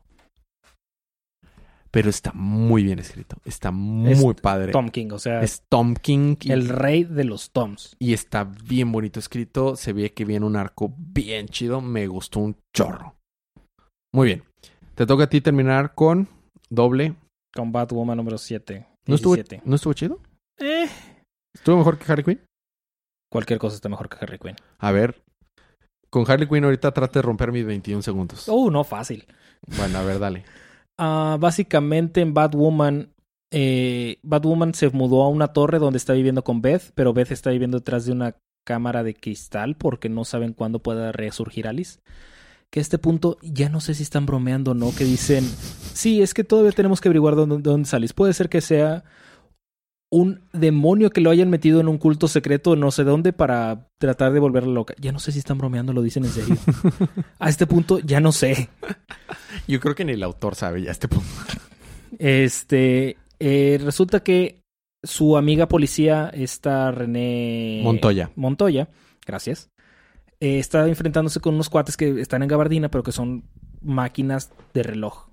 [1.92, 3.38] Pero está muy bien escrito.
[3.46, 4.72] Está muy Es padre.
[4.72, 6.36] Tom King, o sea, Es Tom King.
[6.42, 7.96] Y, el rey de los Toms.
[8.00, 9.76] y está bien bonito escrito.
[9.76, 11.82] Se ve que viene un arco bien chido.
[11.82, 13.16] Me gustó un chorro.
[14.14, 14.44] Muy bien.
[14.96, 16.28] Te toca a ti terminar con
[16.70, 17.16] doble.
[17.54, 18.86] Con Batwoman número 7.
[19.08, 19.68] ¿No estuvo, 17.
[19.68, 20.20] ¿No estuvo chido?
[20.60, 20.88] Eh,
[21.56, 22.42] ¿Estuvo mejor que Harley Quinn?
[23.32, 24.56] cualquier cosa está mejor que Harley Quinn.
[24.80, 25.22] A ver.
[26.10, 28.46] Con Harley Quinn ahorita trate de romper mis 21 segundos.
[28.48, 29.28] Oh, no, fácil.
[29.78, 30.44] Bueno, a ver, dale.
[31.02, 33.14] Ah, básicamente en Batwoman,
[33.52, 37.52] eh, Batwoman se mudó a una torre donde está viviendo con Beth, pero Beth está
[37.52, 38.36] viviendo detrás de una
[38.66, 42.02] cámara de cristal porque no saben cuándo pueda resurgir Alice.
[42.70, 45.46] Que a este punto ya no sé si están bromeando o no, que dicen,
[45.94, 48.14] sí, es que todavía tenemos que averiguar dónde, dónde es Alice.
[48.14, 49.06] Puede ser que sea
[50.12, 54.34] un demonio que lo hayan metido en un culto secreto no sé dónde para tratar
[54.34, 54.96] de volverla loca.
[55.00, 56.58] Ya no sé si están bromeando, lo dicen en serio.
[57.40, 58.70] A este punto ya no sé.
[59.68, 61.30] Yo creo que ni el autor sabe ya a este punto.
[62.18, 64.64] Este, eh, resulta que
[65.04, 68.32] su amiga policía, esta René Montoya.
[68.36, 68.90] Montoya,
[69.26, 69.70] gracias,
[70.40, 73.44] eh, está enfrentándose con unos cuates que están en gabardina, pero que son
[73.82, 75.30] máquinas de reloj.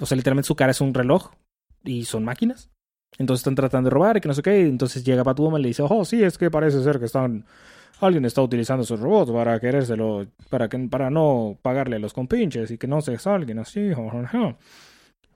[0.00, 1.30] O sea, literalmente su cara es un reloj
[1.84, 2.70] y son máquinas.
[3.18, 4.62] Entonces están tratando de robar y que no sé qué.
[4.62, 7.44] Entonces llega Batwoman y le dice, oh, sí, es que parece ser que están...
[8.00, 12.72] Alguien está utilizando sus robots para querérselo, para, que, para no pagarle a los compinches
[12.72, 13.90] y que no se salgan así.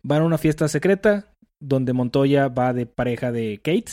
[0.03, 3.93] Van a una fiesta secreta donde Montoya va de pareja de Kate,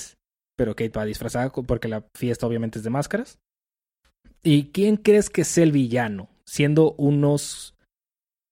[0.57, 3.37] pero Kate va disfrazada porque la fiesta obviamente es de máscaras.
[4.41, 6.29] ¿Y quién crees que es el villano?
[6.45, 7.75] Siendo unos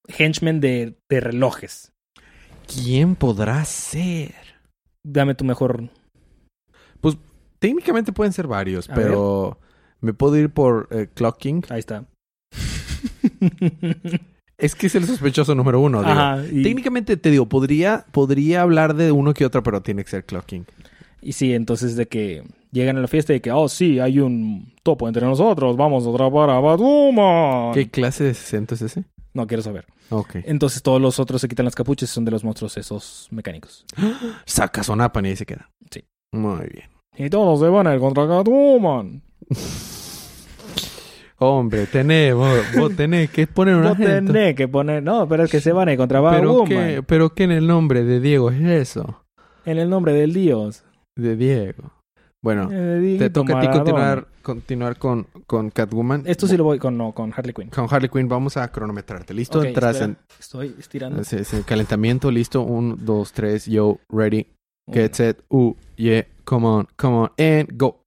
[0.08, 1.94] henchmen de relojes.
[2.68, 4.51] ¿Quién podrá ser?
[5.04, 5.90] Dame tu mejor.
[7.62, 9.60] Técnicamente pueden ser varios, A pero
[10.00, 11.64] me puedo ir por eh, Clocking.
[11.70, 12.06] Ahí está.
[14.58, 16.02] Es que es el sospechoso número uno.
[16.02, 16.12] digo.
[16.12, 20.12] Ajá, y, Técnicamente te digo, podría, podría hablar de uno que otro, pero tiene que
[20.12, 20.68] ser Clocking.
[21.20, 24.72] y sí, entonces de que llegan a la fiesta y que, oh, sí, hay un
[24.84, 27.74] topo entre nosotros, vamos a atrapar a Batwoman.
[27.74, 29.06] ¿Qué clase de acento es ese?
[29.34, 29.86] No quiero saber.
[30.10, 30.36] Ok.
[30.44, 33.86] Entonces todos los otros se quitan las capuchas y son de los monstruos esos mecánicos.
[34.46, 35.70] Saca Sonapan y ahí se queda.
[35.90, 36.04] Sí.
[36.32, 36.90] Muy bien.
[37.18, 39.22] Y todos se van a ir contra Catwoman.
[41.44, 45.02] Hombre, tenés, vos, vos tenés que poner una No tenés que poner...
[45.02, 46.68] No, pero es que se van a ir contra Pero Batwoman.
[46.68, 49.24] que, pero que en el nombre de Diego es eso.
[49.66, 50.84] En el nombre del dios.
[51.16, 51.92] De Diego.
[52.44, 56.24] Bueno, Eh, te toca a ti continuar, continuar con, con Catwoman.
[56.26, 57.70] Esto sí lo voy con, no, con Harley Quinn.
[57.70, 59.34] Con Harley Quinn vamos a cronometrarte.
[59.34, 59.60] ¿Listo?
[59.60, 61.22] Ok, Entras en Estoy estirando.
[61.22, 62.32] ese, ese calentamiento.
[62.32, 62.64] ¿Listo?
[62.64, 63.68] Un, dos, tres.
[63.68, 64.48] Yo, ready.
[64.92, 65.44] Get set.
[65.50, 66.26] Uh, yeah.
[66.44, 67.32] Come on, come on.
[67.38, 68.04] And go.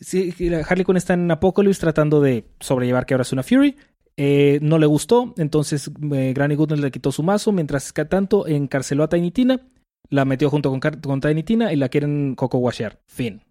[0.00, 0.32] Sí,
[0.68, 3.76] Harley Quinn está en Apocalypse tratando de sobrellevar que ahora es una Fury.
[4.18, 8.46] Eh, no le gustó, entonces eh, Granny Goodness le quitó su mazo, mientras que tanto
[8.46, 9.60] encarceló a Tiny Tina,
[10.08, 13.00] la metió junto con, con Tiny Tina y la quieren coco washear.
[13.06, 13.42] Fin.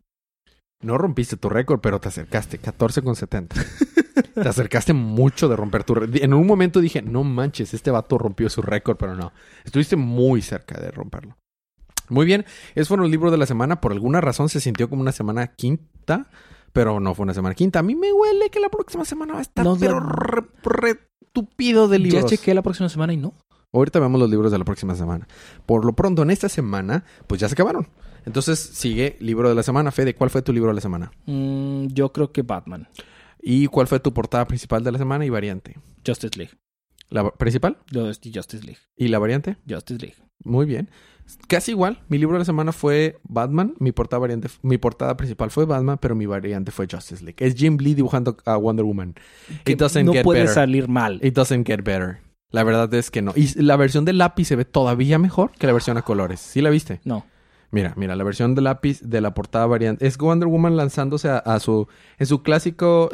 [0.81, 2.57] No rompiste tu récord, pero te acercaste.
[2.59, 3.55] 14 con 70.
[4.33, 6.15] Te acercaste mucho de romper tu récord.
[6.21, 9.31] En un momento dije, no manches, este vato rompió su récord, pero no.
[9.63, 11.37] Estuviste muy cerca de romperlo.
[12.09, 13.81] Muy bien, esos fueron los libros de la semana.
[13.81, 16.27] Por alguna razón se sintió como una semana quinta,
[16.71, 17.79] pero no fue una semana quinta.
[17.79, 20.41] A mí me huele que la próxima semana va a estar, No, pero la- re,
[20.63, 20.99] re
[21.33, 22.23] tupido de libros.
[22.23, 23.33] Ya chequé la próxima semana y no.
[23.75, 25.27] Ahorita vemos los libros de la próxima semana.
[25.65, 27.87] Por lo pronto, en esta semana, pues ya se acabaron.
[28.25, 29.91] Entonces sigue libro de la semana.
[29.91, 31.11] Fede, ¿cuál fue tu libro de la semana?
[31.25, 32.87] Mm, yo creo que Batman.
[33.41, 35.77] ¿Y cuál fue tu portada principal de la semana y variante?
[36.05, 36.53] Justice League.
[37.09, 38.79] ¿La principal Justice League.
[38.97, 39.57] y la variante?
[39.69, 40.15] Justice League.
[40.43, 40.89] Muy bien.
[41.47, 42.01] Casi igual.
[42.09, 43.75] Mi libro de la semana fue Batman.
[43.79, 47.37] Mi portada variante, mi portada principal fue Batman, pero mi variante fue Justice League.
[47.45, 49.13] Es Jim Lee dibujando a Wonder Woman.
[49.63, 50.53] Que It doesn't no get puede better.
[50.55, 51.19] salir mal.
[51.23, 52.19] It doesn't get better.
[52.55, 53.33] La verdad es que no.
[53.35, 56.39] Y la versión de lápiz se ve todavía mejor que la versión a colores.
[56.39, 57.01] ¿Sí la viste?
[57.03, 57.25] No.
[57.71, 61.37] Mira, mira, la versión de lápiz de la portada variante es Wonder Woman lanzándose a,
[61.39, 61.87] a su
[62.17, 63.09] en su clásico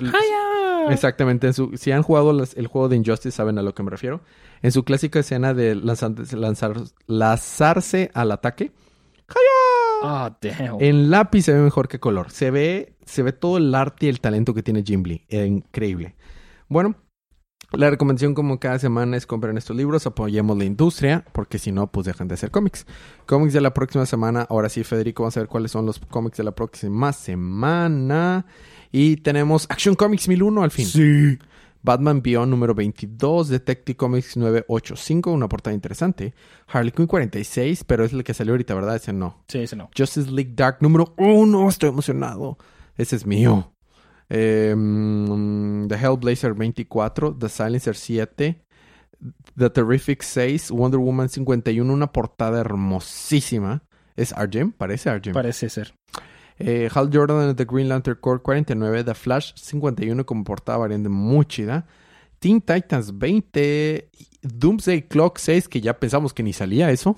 [0.89, 3.81] exactamente en su si han jugado las- el juego de Injustice saben a lo que
[3.83, 4.21] me refiero.
[4.61, 6.73] En su clásica escena de lanzar, lanzar
[7.07, 8.71] lanzarse al ataque.
[10.03, 10.77] Ah, damn.
[10.79, 12.31] En lápiz se ve mejor que color.
[12.31, 15.25] Se ve se ve todo el arte y el talento que tiene Jim Lee.
[15.29, 16.15] Increíble.
[16.67, 16.95] Bueno,
[17.71, 21.87] la recomendación como cada semana es comprar estos libros, apoyemos la industria, porque si no,
[21.87, 22.85] pues dejan de hacer cómics.
[23.25, 26.37] Cómics de la próxima semana, ahora sí, Federico, vamos a ver cuáles son los cómics
[26.37, 28.45] de la próxima semana.
[28.91, 30.85] Y tenemos Action Comics 1001 al fin.
[30.85, 31.39] Sí.
[31.83, 36.33] Batman Beyond número 22, Detective Comics 985, una portada interesante.
[36.67, 38.97] Harley Quinn 46, pero es el que salió ahorita, ¿verdad?
[38.97, 39.43] Ese no.
[39.47, 39.89] Sí, ese no.
[39.97, 42.57] Justice League Dark número 1, estoy emocionado.
[42.97, 43.70] Ese es mío.
[44.33, 44.73] Eh,
[45.89, 48.63] The Hellblazer 24, The Silencer 7,
[49.57, 53.83] The Terrific 6, Wonder Woman 51, una portada hermosísima.
[54.15, 55.33] Es Argem, parece Argem.
[55.33, 55.93] Parece ser.
[56.59, 61.09] Eh, Hal Jordan and The Green Lantern Corps 49, The Flash 51 como portada variante
[61.09, 61.85] muy chida.
[62.39, 64.09] Teen Titans 20,
[64.41, 67.17] Doomsday Clock 6, que ya pensamos que ni salía eso.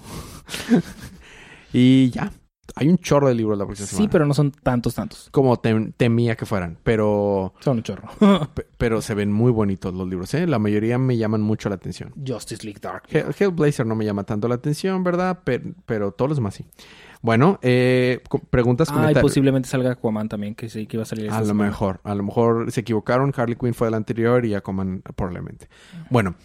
[1.73, 2.31] y ya,
[2.75, 4.11] hay un chorro de libros la próxima Sí, semana.
[4.11, 5.27] pero no son tantos, tantos.
[5.31, 8.07] Como tem- temía que fueran, pero, Son un chorro.
[8.53, 10.47] pe- pero se ven muy bonitos los libros, ¿eh?
[10.47, 12.13] La mayoría me llaman mucho la atención.
[12.25, 13.03] Justice League Dark.
[13.09, 15.39] Hell- Hellblazer no me llama tanto la atención, ¿verdad?
[15.43, 16.65] Pero, pero todos los demás sí.
[17.23, 21.31] Bueno, eh, preguntas, Ah, y posiblemente salga Aquaman también, que sí, que iba a salir
[21.31, 21.69] A lo semana.
[21.69, 23.33] mejor, a lo mejor se equivocaron.
[23.35, 25.69] Harley Quinn fue la anterior y Aquaman probablemente.
[26.09, 26.35] Bueno,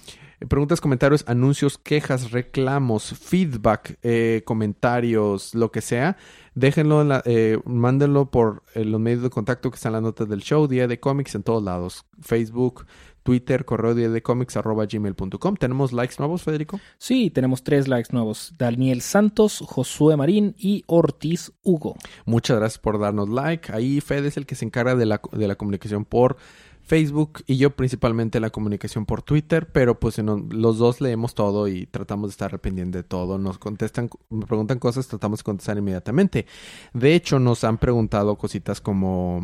[0.48, 6.16] preguntas, comentarios, anuncios, quejas, reclamos, feedback, eh, comentarios, lo que sea.
[6.54, 10.02] Déjenlo, en la- eh, mándenlo por eh, los medios de contacto que están en las
[10.02, 12.04] notas del show, Día de Cómics en todos lados.
[12.22, 12.86] Facebook,
[13.28, 15.56] Twitter, correo de cómics arroba gmail.com.
[15.56, 16.80] ¿Tenemos likes nuevos, Federico?
[16.96, 18.54] Sí, tenemos tres likes nuevos.
[18.56, 21.96] Daniel Santos, Josué Marín y Ortiz Hugo.
[22.24, 23.70] Muchas gracias por darnos like.
[23.70, 26.38] Ahí Fede es el que se encarga de la, de la comunicación por
[26.80, 31.68] Facebook y yo principalmente la comunicación por Twitter, pero pues en- los dos leemos todo
[31.68, 33.36] y tratamos de estar pendiente de todo.
[33.36, 36.46] Nos contestan, me preguntan cosas, tratamos de contestar inmediatamente.
[36.94, 39.42] De hecho, nos han preguntado cositas como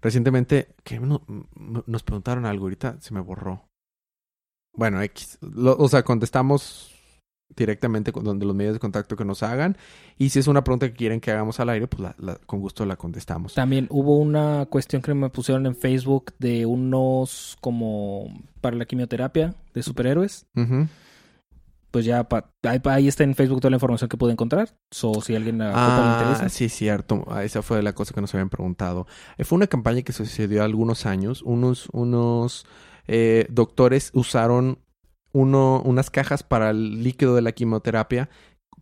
[0.00, 1.22] recientemente que no-
[1.54, 3.68] no- nos preguntaron algo ahorita se me borró.
[4.74, 6.92] Bueno, X, Lo- o sea, contestamos
[7.54, 9.76] directamente con donde los medios de contacto que nos hagan
[10.18, 12.60] y si es una pregunta que quieren que hagamos al aire, pues la- la- con
[12.60, 13.54] gusto la contestamos.
[13.54, 18.26] También hubo una cuestión que me pusieron en Facebook de unos como
[18.60, 20.44] para la quimioterapia de superhéroes.
[21.96, 24.76] Pues ya pa- ahí, ahí está en Facebook toda la información que pude encontrar.
[24.90, 26.50] So, si alguien la le Ah, interesa.
[26.50, 27.24] sí, cierto.
[27.26, 29.06] Ah, Esa fue la cosa que nos habían preguntado.
[29.38, 31.40] Eh, Fue una campaña que sucedió algunos años.
[31.40, 32.66] Unos, unos
[33.08, 34.78] eh, doctores usaron
[35.32, 38.28] uno, unas cajas para el líquido de la quimioterapia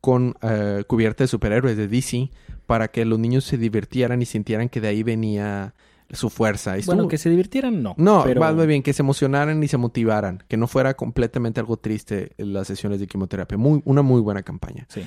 [0.01, 2.33] con eh, cubierta de superhéroes de DC
[2.67, 5.73] para que los niños se divirtieran y sintieran que de ahí venía
[6.11, 6.77] su fuerza.
[6.77, 7.95] Estuvo- Bueno, que se divirtieran, no.
[7.99, 11.77] No, pero más bien que se emocionaran y se motivaran, que no fuera completamente algo
[11.77, 13.57] triste las sesiones de quimioterapia.
[13.59, 14.87] Muy, una muy buena campaña.
[14.89, 15.03] Sí.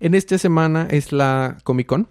[0.00, 2.08] En esta semana es la Comic Con.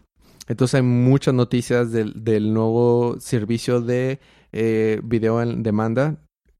[0.47, 4.19] Entonces hay muchas noticias del, del nuevo servicio de
[4.52, 6.17] eh, video en demanda,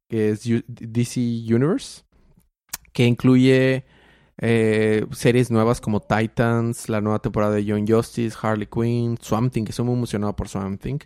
[0.10, 2.04] que es U- DC Universe,
[2.94, 3.86] que incluye
[4.42, 9.64] eh, series nuevas como Titans, la nueva temporada de Young Justice, Harley Quinn, Swamp Thing,
[9.66, 11.00] que estoy muy emocionado por Swamp Thing.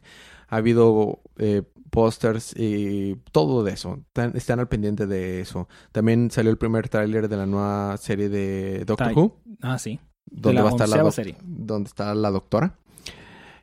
[0.53, 3.99] Ha habido eh, pósters y todo de eso.
[4.07, 5.67] Están, están al pendiente de eso.
[5.91, 9.99] También salió el primer tráiler de la nueva serie de Doctor Who Ah, sí.
[10.25, 11.35] donde va a estar la serie.
[11.43, 12.77] donde está la doctora.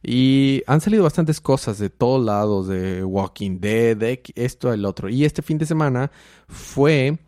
[0.03, 5.09] Y han salido bastantes cosas de todos lados, de Walking Dead, de esto, el otro.
[5.09, 6.11] Y este fin de semana
[6.48, 7.18] fue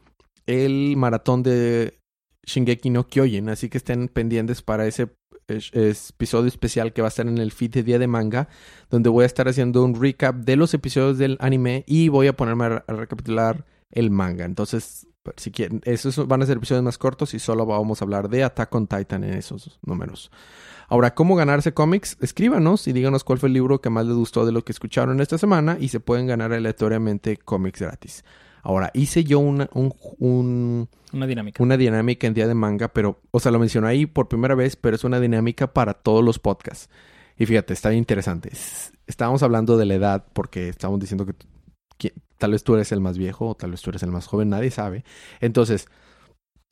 [0.47, 1.99] el maratón de
[2.47, 5.09] Shingeki no Kyojin, así que estén pendientes para ese
[5.49, 8.49] es- episodio especial que va a estar en el feed de Día de Manga,
[8.91, 12.37] donde voy a estar haciendo un recap de los episodios del anime y voy a
[12.37, 14.45] ponerme a recapitular el manga.
[14.45, 18.05] Entonces, pues, si quieren, esos van a ser episodios más cortos y solo vamos a
[18.05, 20.31] hablar de Attack on Titan en esos números.
[20.89, 22.19] Ahora, ¿cómo ganarse cómics?
[22.21, 25.21] Escríbanos y díganos cuál fue el libro que más les gustó de lo que escucharon
[25.21, 28.25] esta semana y se pueden ganar aleatoriamente cómics gratis.
[28.63, 31.63] Ahora, hice yo una, un- un- Una dinámica.
[31.63, 34.77] una dinámica en día de manga, pero, o sea, lo mencioné ahí por primera vez,
[34.77, 36.89] pero es una dinámica para todos los podcasts.
[37.37, 38.51] Y fíjate, está bien interesante.
[38.53, 41.35] Es- Estábamos hablando de la edad porque estábamos diciendo que,
[41.99, 44.27] que tal vez tú eres el más viejo o tal vez tú eres el más
[44.27, 45.05] joven, nadie sabe.
[45.41, 45.89] Entonces,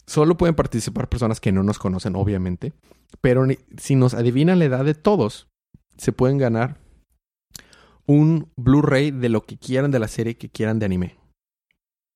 [0.07, 2.73] solo pueden participar personas que no nos conocen, obviamente,
[3.21, 3.45] pero
[3.79, 5.49] si nos adivinan la edad de todos,
[5.99, 6.79] se pueden ganar
[8.07, 11.17] un Blu-ray de lo que quieran de la serie que quieran de anime.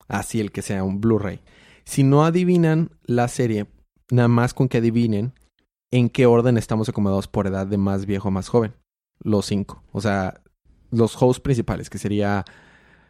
[0.09, 1.41] Así el que sea, un Blu-ray.
[1.85, 3.67] Si no adivinan la serie,
[4.11, 5.33] nada más con que adivinen
[5.91, 8.75] en qué orden estamos acomodados por edad de más viejo a más joven.
[9.21, 9.83] Los cinco.
[9.93, 10.43] O sea,
[10.91, 12.45] los hosts principales, que sería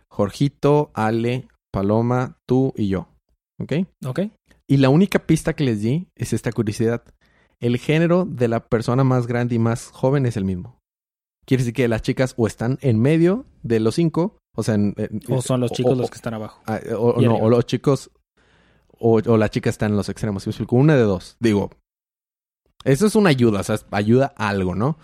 [0.08, 3.08] Jorgito, Ale, Paloma, tú y yo.
[3.60, 3.72] ¿Ok?
[4.06, 4.20] ¿Ok?
[4.66, 7.04] Y la única pista que les di es esta curiosidad.
[7.60, 10.78] El género de la persona más grande y más joven es el mismo.
[11.46, 14.94] Quiere decir que las chicas o están en medio de los cinco, o sea, en-
[14.96, 16.62] en- O son los chicos o- los que están abajo.
[16.66, 18.10] Ah, o, o Y no, o los chicos
[18.98, 20.46] o, o la chica está en los extremos.
[20.70, 21.36] Una de dos.
[21.40, 21.70] Digo,
[22.84, 24.98] eso es una ayuda, o sea, ayuda a algo, ¿no?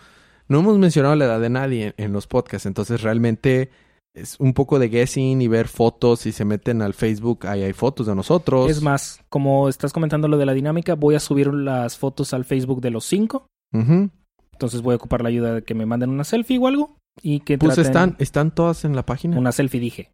[0.49, 3.71] No hemos mencionado la edad de nadie en, en los podcasts, entonces realmente
[4.15, 6.21] es un poco de guessing y ver fotos.
[6.21, 8.69] Si se meten al Facebook, ahí hay fotos de nosotros.
[8.71, 12.45] Es más, como estás comentando lo de la dinámica, voy a subir las fotos al
[12.45, 13.47] Facebook de los cinco.
[14.53, 16.97] Entonces voy a ocupar la ayuda de que me manden una selfie o algo.
[17.23, 19.39] Y que Pues traten- están, están todas en la página.
[19.39, 20.13] Una selfie, dije.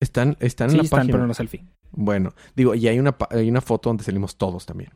[0.00, 1.12] Están, están en Sí, la están, página.
[1.12, 1.64] pero una selfie.
[1.92, 4.90] Bueno, digo, y hay una, hay una foto donde salimos todos también.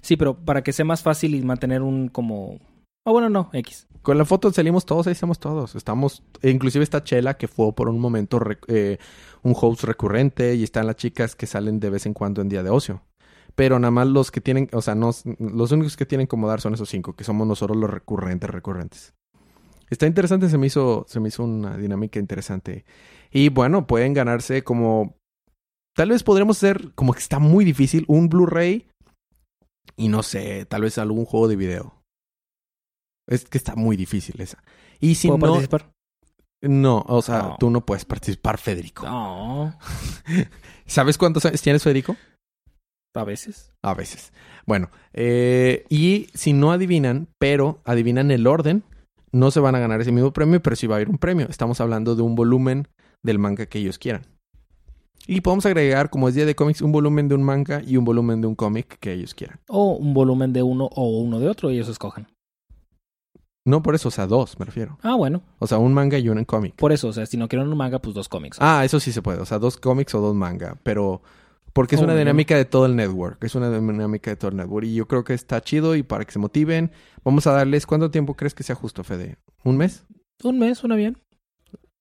[0.00, 2.58] Sí, pero para que sea más fácil y mantener un como...
[3.04, 3.86] Ah, bueno, no, X.
[4.02, 5.74] Con la foto salimos todos, ahí estamos todos.
[5.74, 8.98] Estamos, e inclusive está Chela, que fue por un momento eh,
[9.42, 12.62] un host recurrente, y están las chicas que salen de vez en cuando en día
[12.62, 13.02] de ocio.
[13.56, 16.60] Pero nada más los que tienen, o sea, no, los únicos que tienen como dar
[16.60, 19.14] son esos cinco, que somos nosotros los recurrentes, recurrentes.
[19.90, 22.84] Está interesante, se me hizo, se me hizo una dinámica interesante.
[23.30, 25.14] Y bueno, pueden ganarse como.
[25.96, 28.86] Tal vez podremos hacer, como que está muy difícil, un Blu-ray.
[29.96, 31.94] Y no sé, tal vez algún juego de video.
[33.26, 34.62] Es que está muy difícil esa.
[35.00, 35.46] Y si ¿Puedo no.
[35.52, 35.90] participar?
[36.62, 37.56] No, o sea, No.
[37.58, 39.06] tú no puedes participar, Federico.
[39.06, 39.78] No,
[40.86, 42.16] ¿Sabes cuántos años tienes, Federico?
[43.14, 43.72] a veces.
[43.82, 44.32] A veces.
[44.64, 48.84] Bueno, eh, y si no adivinan, pero adivinan el orden,
[49.32, 51.46] no se van a ganar ese mismo premio, pero sí va a haber un premio.
[51.48, 52.88] Estamos hablando de un volumen
[53.22, 54.22] del manga que ellos quieran.
[55.26, 58.04] Y podemos agregar, como es día de cómics, un volumen de un manga y un
[58.04, 59.60] volumen de un cómic que ellos quieran.
[59.68, 62.28] O un volumen de uno o uno de otro ellos escojan.
[63.66, 64.98] No por eso, o sea, dos, me refiero.
[65.02, 65.42] Ah, bueno.
[65.58, 66.74] O sea, un manga y un cómic.
[66.76, 68.56] Por eso, o sea, si no quieren un manga, pues dos cómics.
[68.60, 69.40] Ah, eso sí se puede.
[69.40, 70.78] O sea, dos cómics o dos manga.
[70.82, 71.20] Pero
[71.78, 73.44] porque es Oh, una dinámica de todo el network.
[73.44, 74.84] Es una dinámica de todo el network.
[74.84, 76.90] Y yo creo que está chido y para que se motiven,
[77.22, 77.86] vamos a darles...
[77.86, 79.36] ¿Cuánto tiempo crees que sea justo, Fede?
[79.62, 80.04] ¿Un mes?
[80.42, 81.18] Un mes, suena bien.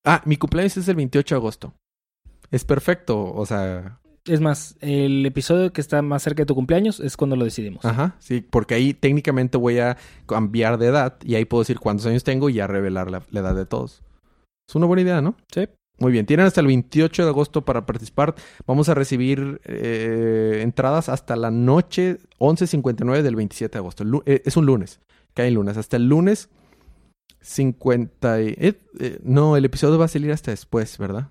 [0.03, 1.73] Ah, mi cumpleaños es el 28 de agosto.
[2.49, 3.31] Es perfecto.
[3.31, 3.99] O sea...
[4.25, 7.85] Es más, el episodio que está más cerca de tu cumpleaños es cuando lo decidimos.
[7.85, 8.41] Ajá, sí.
[8.41, 11.19] Porque ahí técnicamente voy a cambiar de edad.
[11.23, 14.01] Y ahí puedo decir cuántos años tengo y ya revelar la, la edad de todos.
[14.67, 15.37] Es una buena idea, ¿no?
[15.53, 15.67] Sí.
[15.99, 18.35] Muy bien, tienen hasta el 28 de agosto para participar.
[18.67, 24.03] Vamos a recibir eh, entradas hasta la noche 11.59 del 27 de agosto.
[24.03, 24.99] Lu- eh, es un lunes,
[25.33, 25.75] cae el lunes.
[25.77, 26.49] Hasta el lunes
[27.41, 28.41] 50...
[28.41, 31.29] y- eh, eh, no, el episodio va a salir hasta después, ¿verdad?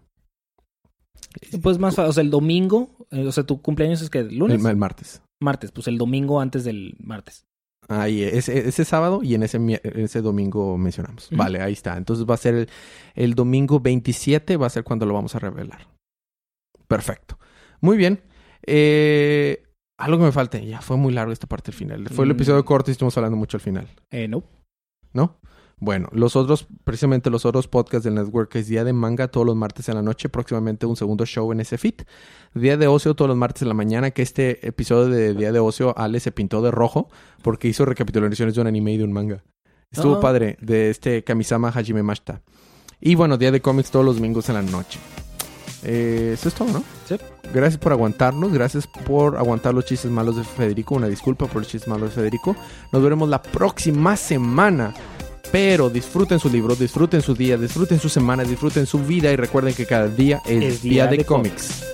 [1.62, 4.61] Pues más fácil, o sea, el domingo, o sea, tu cumpleaños es que el lunes,
[4.64, 5.22] El, el martes.
[5.40, 7.44] martes, pues el domingo antes del martes.
[7.88, 9.61] Ahí, ese, ese sábado y en ese,
[9.94, 11.29] ese domingo mencionamos.
[11.31, 11.96] Vale, ahí está.
[11.96, 12.68] Entonces va a ser el,
[13.14, 15.87] el domingo 27, va a ser cuando lo vamos a revelar.
[16.88, 17.38] Perfecto.
[17.81, 18.20] Muy bien.
[18.66, 19.62] Eh,
[19.99, 20.66] algo que me falte.
[20.66, 22.09] Ya fue muy largo esta parte del final.
[22.09, 22.37] Fue el Mm.
[22.37, 23.88] episodio corto y estuvimos hablando mucho al final.
[24.11, 24.42] Eh, no.
[25.12, 25.38] ¿No?
[25.78, 29.56] Bueno, los otros, precisamente los otros podcasts del network es Día de Manga todos los
[29.56, 31.94] martes en la noche, próximamente un segundo show en ese feed.
[32.54, 35.59] Día de Ocio todos los martes en la mañana, que este episodio de Día de
[35.59, 37.11] Ocio, Ale se pintó de rojo
[37.42, 39.44] porque hizo recapitulaciones de un anime y de un manga.
[39.90, 42.40] Estuvo padre, de este Kamisama Hajime Mashita.
[43.01, 44.98] Y bueno, Día de Cómics todos los domingos en la noche.
[45.84, 46.82] Eh, eso es todo, ¿no?
[47.07, 47.16] Sí.
[47.53, 50.94] Gracias por aguantarnos, gracias por aguantar los chistes malos de Federico.
[50.94, 52.57] Una disculpa por los chistes malos de Federico.
[52.92, 54.94] Nos veremos la próxima semana.
[55.53, 59.74] Pero disfruten su libro, disfruten su día, disfruten su semana, disfruten su vida y recuerden
[59.74, 61.84] que cada día es, día, de, cómics.